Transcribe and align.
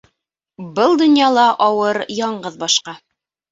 Был 0.79 0.95
донъяла 1.01 1.45
ауыр 1.67 2.01
яңғыҙ 2.23 2.59
башка— 2.67 2.99